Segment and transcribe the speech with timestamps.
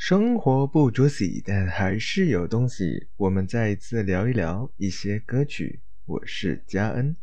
[0.00, 3.08] 生活不着喜，但还是有东西。
[3.16, 5.80] 我们再一次聊一聊一些歌曲。
[6.06, 7.16] 我是嘉恩。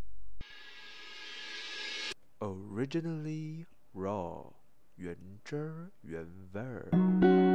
[2.39, 4.51] Originally raw，
[4.97, 5.15] 原
[5.45, 7.54] 汁原味儿。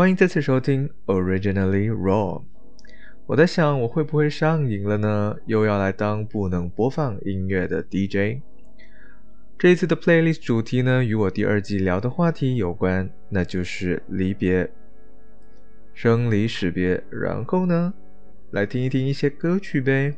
[0.00, 2.42] 欢迎再次收听 Originally Raw。
[3.26, 5.36] 我在想，我会不会上瘾了呢？
[5.44, 8.40] 又要来当不能播放音乐的 DJ。
[9.58, 14.70] 这一次的 playlist 主题呢，与我第二季聊的话题有关，那就是离别、
[15.92, 17.04] 生离死别。
[17.10, 17.92] 然后呢，
[18.52, 20.14] 来听一听一些歌曲呗。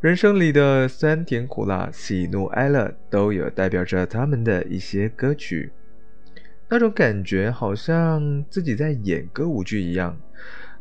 [0.00, 5.72] 人生里的酸甜苦辣、喜怒哀乐，都有代表着他们的一些歌曲。
[6.72, 10.16] 那种感觉好像自己在演歌舞剧一样。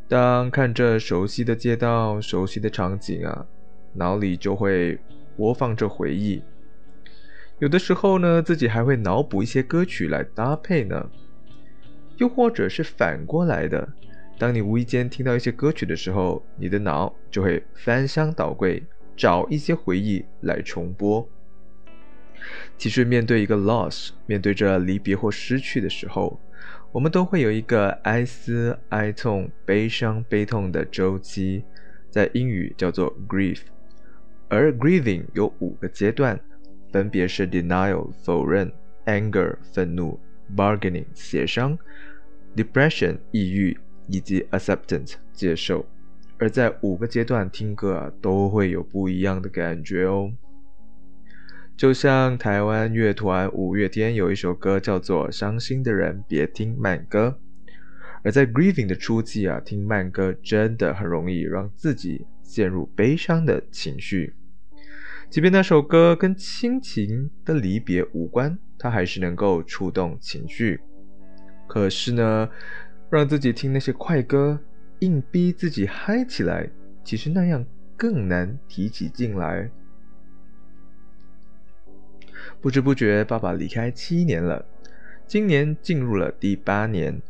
[0.07, 3.45] 当看着熟悉的街道、熟悉的场景啊，
[3.93, 4.99] 脑里就会
[5.35, 6.43] 播放着回忆。
[7.57, 11.09] 有的时候呢，自己还会脑补一些歌曲来搭配呢。
[12.17, 13.89] 又或者是反过来的，
[14.37, 18.83] 当你无意间听到一些歌曲的时候，你的脑就会翻箱倒柜，
[19.15, 21.27] 找一些回忆来重播。
[22.77, 26.39] 其实，面对一个 loss，面对着离别或失去的时候，
[26.91, 31.63] 我们都会有一个哀思、哀痛、悲伤、悲痛的周期，
[32.09, 33.59] 在英语叫做 grief。
[34.47, 36.39] 而 grieving 有五个阶段，
[36.91, 38.71] 分别是 denial 否认、
[39.05, 40.19] anger 愤怒、
[40.55, 41.77] bargaining 协商、
[42.55, 45.85] depression 抑郁以及 acceptance 接受。
[46.39, 50.31] 而在五个阶段听歌啊，都会有不一样的感觉哦。
[51.79, 57.39] 就像台湾乐团五月天有一首歌叫做《伤心的人别听慢歌》，
[58.21, 64.35] 而在 grieving 的初期啊，听慢歌真的很容易让自己陷入悲伤的情绪。
[65.29, 70.81] 即便那首歌跟亲情的离别无关，它还是能够触动情绪。
[71.65, 72.49] 可是呢，
[73.09, 74.59] 让自己听那些快歌，
[74.99, 76.69] 硬逼自己嗨起来，
[77.05, 77.65] 其实那样
[77.95, 79.71] 更难提起劲来。
[82.61, 84.65] 不知不觉，爸爸离开七年了，
[85.25, 87.21] 今年进入了第八年。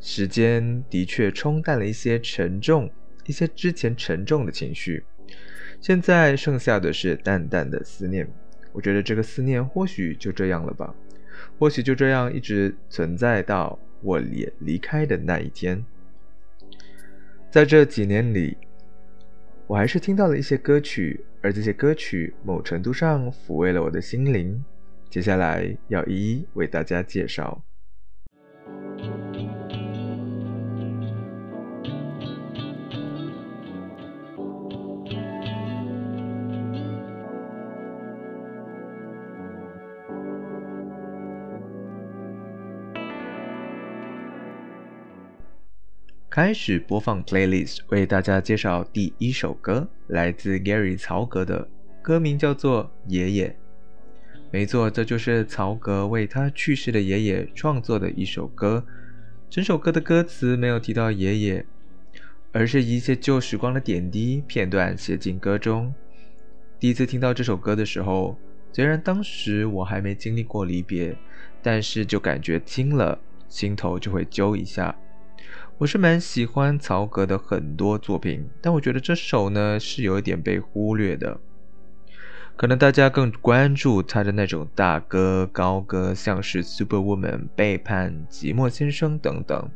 [0.00, 2.88] 时间的确冲淡了一些沉重，
[3.26, 5.04] 一些之前沉重的情绪，
[5.80, 8.26] 现在剩下的是淡淡的思念。
[8.72, 10.94] 我觉得这个思念或许就这样了吧，
[11.58, 15.84] 或许就这样一直存在到我也离开的那一天。
[17.50, 18.56] 在这几年里，
[19.66, 21.24] 我还是听到了一些歌曲。
[21.40, 24.64] 而这些歌曲某程度上抚慰了我的心灵，
[25.08, 27.64] 接下来要一一为大家介绍。
[46.30, 51.66] 开始播放 playlist，为大家介绍第一首歌，来自 Gary 曹格的
[52.02, 53.48] 歌名叫做《爷爷》。
[54.50, 58.84] 没错，这就是曹格为他去世的爷爷创作的一首歌。
[59.48, 61.64] 整首歌的歌词没有提到爷爷，
[62.52, 65.92] 而是一些旧时光的点滴片段写进歌中。
[66.78, 68.38] 第一次听到这首歌的时候，
[68.70, 71.16] 虽然当时我还没经历过离别，
[71.62, 73.18] 但是就感觉听了
[73.48, 74.94] 心头就会揪一下。
[75.78, 81.38] 我是蛮喜欢曹格的很多作品，但我觉得这首呢是有一点被忽略的。
[82.56, 89.70] 可能大家更关注他的那种大歌高歌，像是《Superwoman》、背叛、寂寞先生等等。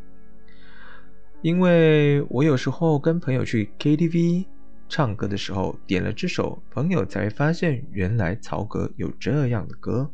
[1.41, 4.47] 因为我有时候跟朋友去 KTV
[4.89, 10.11] 唱歌的时候，点了这首，朋友才发现原来曹格有这样的歌。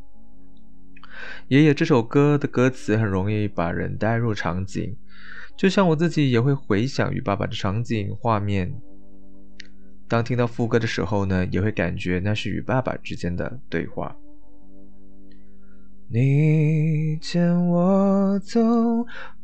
[1.47, 4.95] 爷爷这首歌的歌词很容易把人带入场景。
[5.59, 8.73] 就像我自己也会回想与爸爸的场景画面，
[10.07, 14.15] 当听到副歌的时候呢，也会感觉那是与爸爸之间的对话。
[16.07, 18.61] 你牵我走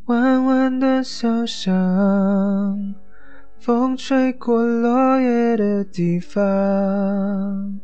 [0.05, 1.75] 弯弯的小巷，
[3.59, 7.77] 风吹过落叶的地方。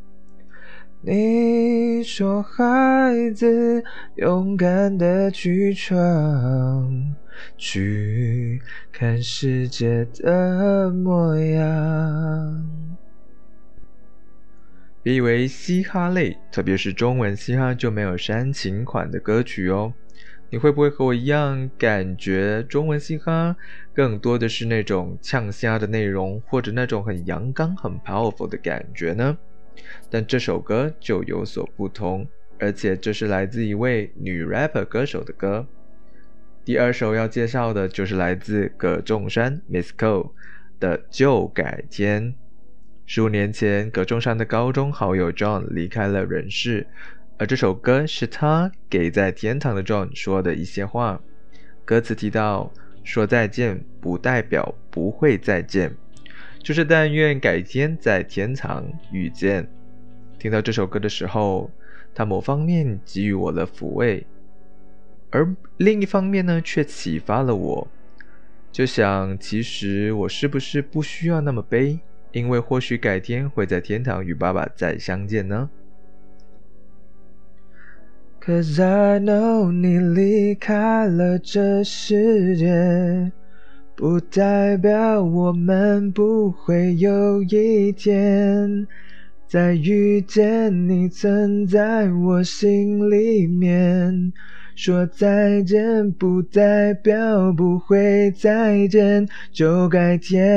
[1.01, 3.83] 你说孩子
[4.15, 7.13] 勇敢的去闯。
[7.57, 8.61] 去
[8.91, 12.67] 看世界的模样。
[15.03, 19.93] 别以为嘻哈类，特别是中文嘻哈就没有煽情款的歌曲哦。
[20.49, 23.55] 你会不会和我一样，感觉中文嘻哈
[23.93, 29.37] 更多的是那种呛虾的内容，或者那种很阳刚、很 powerful 的感觉呢？
[30.09, 32.27] 但这首歌就有所不同，
[32.59, 35.65] 而且这是来自一位女 rapper 歌手的歌。
[36.63, 40.29] 第二首要介绍的就是来自葛仲山 Miss Co
[40.79, 42.33] 的《旧改天》。
[43.07, 46.85] 十五年前，葛仲山的高中好友 John 离开了人世，
[47.39, 51.19] 而这首歌是他给在天堂的 John 说的一些话。
[51.83, 52.71] 歌词提到
[53.03, 55.95] ：“说再见不代表不会再见，
[56.61, 59.67] 就是但愿改天在天堂遇见。”
[60.37, 61.71] 听到这首歌的时候，
[62.13, 64.27] 他某方面给予我了抚慰。
[65.31, 67.87] 而另一方面呢，却启发了我，
[68.71, 71.99] 就想，其实我是不是不需要那么悲？
[72.33, 75.69] 因为或许改天会在天堂与爸爸再相见呢
[78.41, 83.31] ？Cause I know 你离开了这世界，
[83.95, 88.87] 不代表我们不会有一天
[89.51, 94.31] 再遇见你，存在我心里面。
[94.77, 100.47] 说再见不代表不会再见，就改天，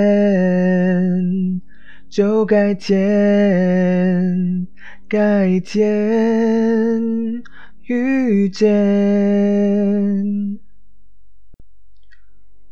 [2.08, 2.94] 就改天，
[5.08, 7.02] 改天
[7.88, 8.70] 遇见。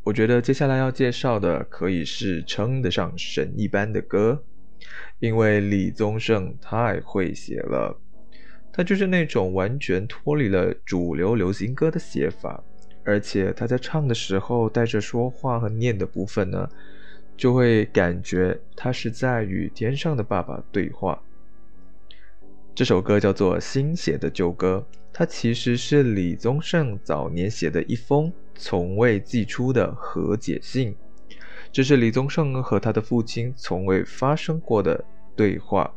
[0.04, 4.44] 我觉得接下来要介绍的可以是称得上神一般的歌，
[5.22, 7.96] 因为李宗盛太会写了。
[8.72, 12.60] 他就是那种完全脱离了主流流行歌的写法，
[13.04, 16.68] 而且他在唱的时候带着说话和念的部分呢，
[17.36, 21.22] 就会感觉他是在与天上的爸爸对话。
[22.74, 30.96] 这首歌叫做《新写的旧歌》，它其实是李宗盛早年写的一封从未寄出的和解信，
[31.72, 35.02] 这是李宗盛和他的父亲从未发生过的
[35.34, 35.90] 对话，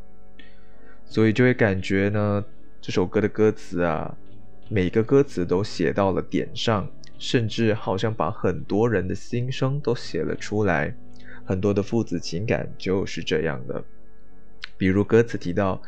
[1.04, 2.46] 所以就会感觉呢。
[2.82, 4.16] 这首歌的歌词啊，
[4.70, 6.88] 每个歌词都写到了点上，
[7.18, 10.96] 甚至好像把很多人的心声都写了出来。
[11.44, 13.84] 很多的父子情感就是这样的。
[14.78, 15.82] 比如歌词提到，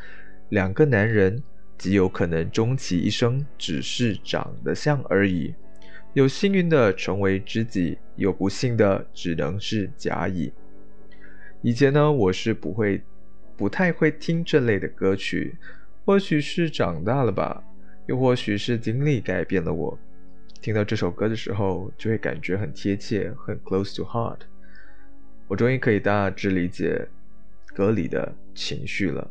[0.49, 1.41] 两个男人
[1.77, 5.53] 极有可能终其一生只是长得像而已，
[6.13, 10.51] 有幸运的成为知己，有不幸的只能是甲乙。
[11.61, 13.01] 以前呢，我是不会，
[13.55, 15.55] 不太会听这类的歌曲。
[16.05, 17.63] 或许是长大了吧，
[18.07, 19.99] 又或许是经历改变了我。
[20.61, 24.39] 听到这首歌的时候，就会感觉很贴切，很 close to heart。
[25.47, 27.07] 我终于可以大致理解
[27.75, 29.29] 歌里的情绪了。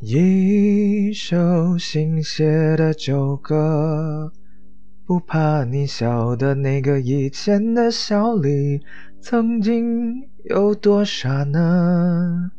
[0.00, 4.32] 一首新写的旧歌，
[5.12, 8.80] 不怕你晓得那个以前的小李
[9.20, 12.50] 曾经有多傻呢？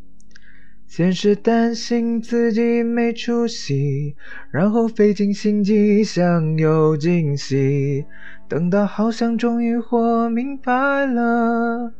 [0.85, 4.15] 先是担心自己没出息，
[4.51, 8.05] 然后费尽心机想有惊喜，
[8.47, 11.91] 等到好像终于活明白了，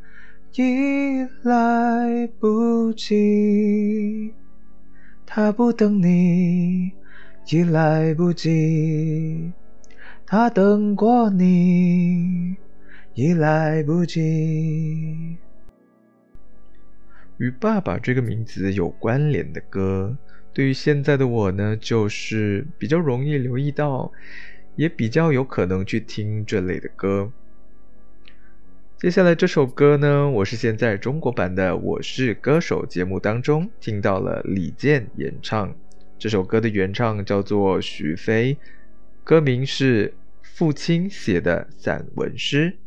[0.54, 4.32] 已来不及。
[5.26, 6.92] 他不等你，
[7.50, 9.52] 已来不及；
[10.34, 12.56] 他等过你，
[13.14, 15.38] 已来不及。
[17.38, 20.18] 与爸爸这个名字有关联的歌，
[20.52, 24.12] 对于现在的我呢，就是比较容易留意到，
[24.76, 27.32] 也比较有可能去听这类的歌。
[28.98, 35.76] 接下来这首歌呢，我是先在中国版的《我是歌手》节目当中听到了李健演唱
[36.18, 38.58] 这首歌的原唱叫做徐飞，
[39.24, 40.12] 歌名是
[40.56, 42.78] 父亲写的散文诗。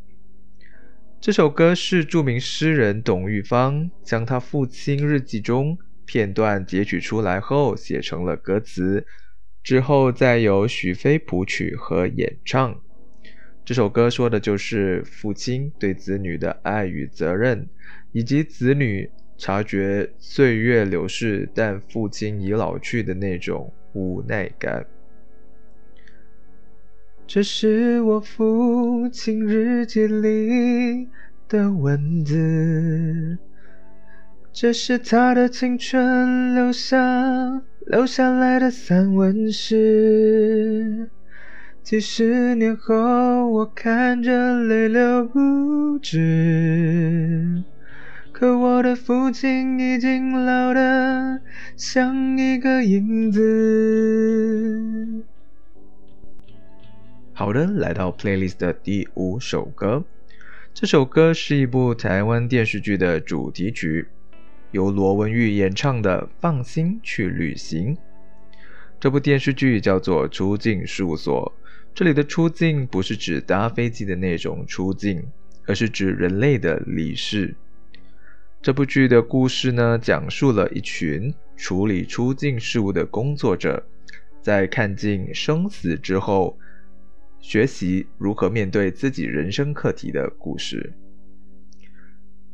[1.21, 9.05] 这首歌是著名诗人董玉芳将他父亲日记中片段截取出来后写成了歌词，
[9.65, 12.81] 之后再由许飞谱曲和演唱。
[13.65, 17.69] 这首歌说的就是父亲对子女的爱与责任，
[18.13, 24.87] 以及子女察觉岁月流逝但父亲已老去的那种无奈感。
[27.29, 31.09] 这是我父亲日记里
[31.49, 33.37] 的文字，
[34.53, 41.11] 这是他的青春留下留下来的散文诗。
[41.83, 47.65] 几十年后，我看着泪流不止，
[48.31, 51.41] 可我的父亲已经老得
[51.77, 55.25] 像一个影子。
[57.39, 60.03] 好的，来到 playlist 的第五首歌。
[60.73, 64.09] 这首歌是一部台湾电视剧的主题曲，
[64.71, 67.95] 由罗文玉演唱的《放心去旅行》。
[68.99, 71.53] 这部电视剧叫做《出境事务所》，
[71.95, 75.23] 这里的“出境”不是指搭飞机的那种出境，
[75.67, 77.55] 而是指人类的离世。
[78.63, 83.85] 这部剧的故事呢，讲述了一群处理出境事务的工作者，
[84.41, 86.59] 在看尽生死之后。
[87.49, 90.93] 学习如何面对自己人生课题的故事。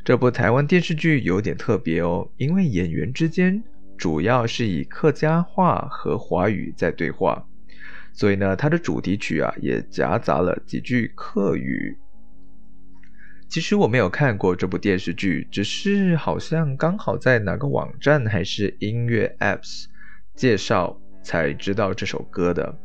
[0.04, 3.64] 这部台湾电视剧有点特别哦，因为演员之间
[3.96, 7.42] 主要是以客家话和华语在对话，
[8.12, 11.96] 所以呢，它的主题曲啊也夹杂了几句客语。
[13.49, 19.87] 其实我没有看过这部电视剧，只是好像刚好在哪个网站还是音乐 apps
[20.37, 22.78] 介绍才知道这首歌的。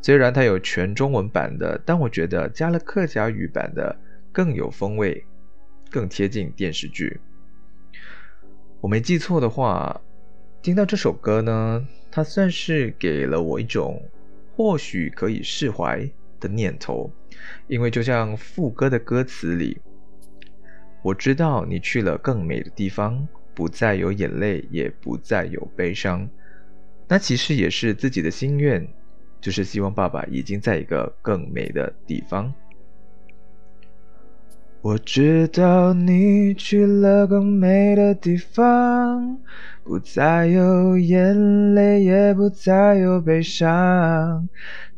[0.00, 3.96] 虽然它有全中文版的，但我觉得加了客家语版的
[4.30, 5.24] 更有风味，
[5.90, 7.20] 更贴近电视剧。
[8.80, 10.00] 我没记错的话，
[10.62, 14.00] 听到这首歌呢，它算是给了我一种
[14.54, 17.10] 或许可以释怀的念头，
[17.66, 19.80] 因为就像副歌的歌词里，
[21.02, 26.28] 我知道你去了更美的地方，不再有眼泪，也不再有悲伤。
[27.08, 28.86] 那其实也是自己的心愿。
[29.40, 32.52] 就是希望爸爸已经在一个更美的地方。
[34.82, 39.38] 我知道你去了更美的地方，
[39.82, 44.48] 不再有眼泪，也不再有悲伤。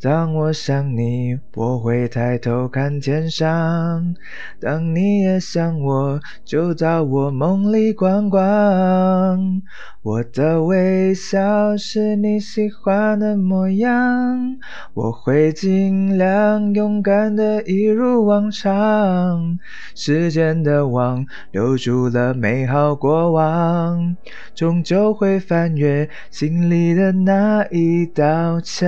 [0.01, 4.15] 当我想你，我会抬头看天上。
[4.61, 9.63] 当你也想我，就到我梦里逛逛。
[10.03, 14.57] 我的微笑是你喜欢的模样，
[14.95, 19.59] 我会尽量勇敢的一如往常。
[19.95, 24.17] 时间的网留住了美好过往，
[24.55, 28.85] 终究会翻越心里的那一道墙。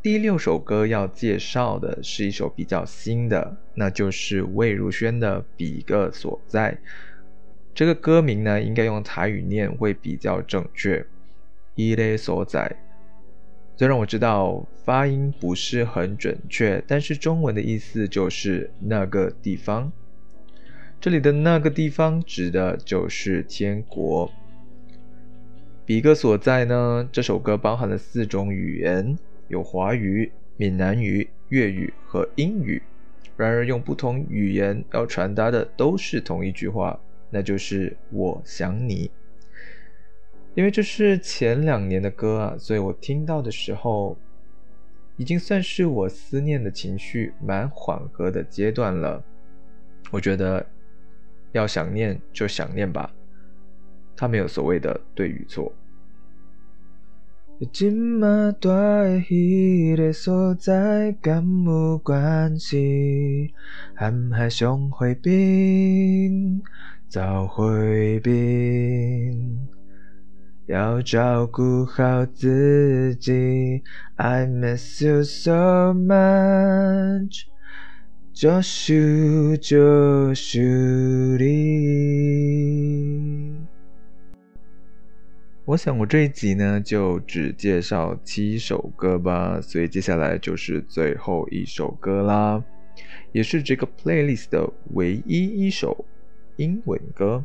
[0.00, 6.72] 第六首歌要介绍的是一首比较新的，那就是魏如萱的《比个所在》。
[7.74, 11.04] 这个歌名呢，应该用台语念会比较正确
[11.74, 12.76] ，“一类所在”。
[13.78, 19.92] 虽然我知道发音不是很准确，但是中文的意思就是那个地方。
[21.00, 24.28] 这里的那个地方指的就是天国。
[25.86, 27.08] 比个所在呢？
[27.12, 29.16] 这首歌包含了四种语言，
[29.46, 32.82] 有华语、闽南语、粤语和英语。
[33.36, 36.98] 然而，用不同语言要传达的都是同一句话，
[37.30, 39.08] 那就是“我想你”。
[40.58, 44.18] 因为这是前两年的歌啊，所以我听到的时候，
[45.16, 49.22] 已经算是我思念的情绪蛮缓和的阶段了。
[50.10, 50.66] 我觉得，
[51.52, 53.08] 要想念就想念吧。
[54.16, 55.72] 他没有所谓的对与错。
[57.72, 63.54] 今嘛住的迄个所在，敢有关系？
[63.94, 66.60] 含海上回边，
[67.08, 69.56] 早回边，
[70.68, 73.82] 要照顾好自己。
[74.16, 77.44] I miss you so much，
[78.34, 80.62] 就想就想
[81.38, 82.06] 你。
[85.64, 92.62] 我想我这一集呢就只介绍七首歌吧，所以接下来就是最后一首歌啦，
[93.32, 96.04] 也是这个 playlist 的唯一一首
[96.56, 97.42] 英文歌。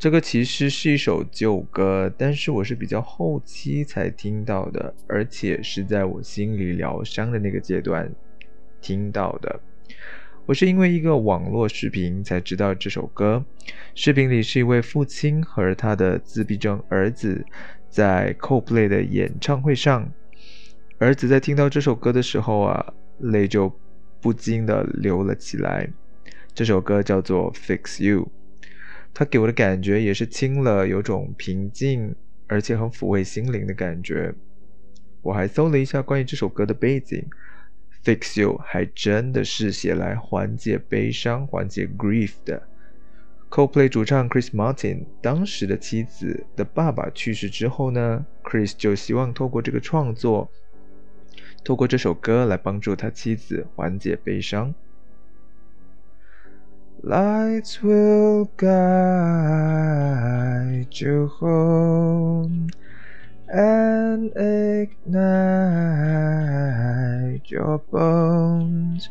[0.00, 8.10] 这个其实是一首旧歌，但是我是比较后期才听到的，而且是在我心里疗伤的那个阶段
[8.80, 9.60] 听到的。
[10.46, 13.44] 我是因为一个网络视频才知道这首歌。
[13.94, 17.44] 视频里是一位父亲和他的自闭症儿子
[17.90, 20.10] 在 Coldplay 的演唱会上，
[20.96, 23.70] 儿子在听到这首歌的时候啊，泪就
[24.18, 25.86] 不禁的流了起来。
[26.54, 28.22] 这首歌叫做《Fix You》，
[29.12, 32.14] 它给我的感觉也是轻了，有种平静
[32.46, 34.34] 而且很抚慰心灵的感觉。
[35.22, 37.24] 我还搜了一下关于这首歌的背景。
[38.02, 42.66] Fix You 还真的是写来缓解悲伤、缓解 grief 的。
[43.50, 50.50] Coldplay 主唱 Chris Martin 当时的妻子的爸爸去世之后呢，Chris 就希望透过这个创作，
[51.62, 54.72] 透过这首歌来帮助他妻子缓解悲伤。
[57.03, 59.67] Lights will guide
[60.99, 62.69] you home
[63.47, 65.11] and ignite
[67.51, 69.09] your bones,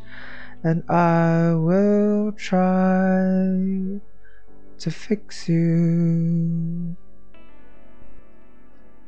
[0.64, 4.00] and I will try
[4.80, 6.96] to fix you.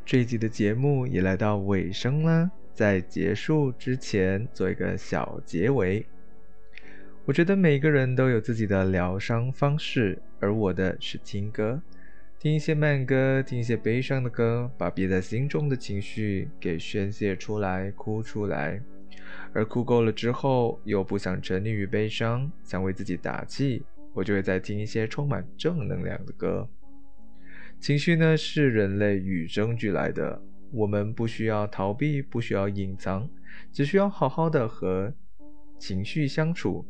[0.04, 6.06] 这一集的节目也来到尾声了，在结束之前做一个小结尾。
[7.23, 11.79] 我觉得每个人都有自己的疗伤方式，而我的是听歌，
[12.39, 18.81] 听一些慢歌，听一些悲伤的歌，把憋在心中的情绪给宣泄出来，哭出来。
[19.53, 26.67] 而哭够了之后，又不想沉溺于悲伤，想为自己打气，我就会再听一些充满正能量的歌。
[27.79, 33.29] 情绪呢，是人类与生俱来的，我们不需要逃避，不需要隐藏，
[33.71, 35.13] 只需要好好的和
[35.77, 36.83] 情绪相处。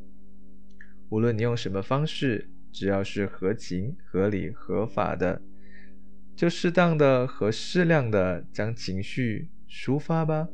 [1.12, 5.42] 无论你用什么方式，只要是合情、合理、合法的，
[6.38, 10.48] 就适当的和适量的将情绪抒发吧。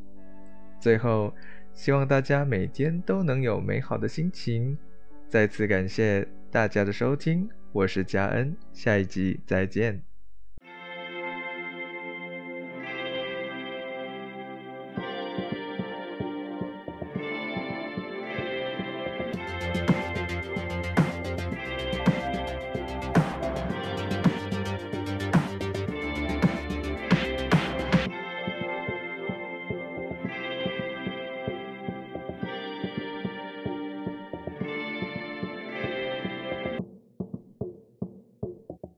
[0.80, 1.32] 最后，
[1.72, 4.76] 希望大家每天都能有美好的心情。
[5.28, 10.07] 再次感谢大家的收听，我是佳恩，下一集再见。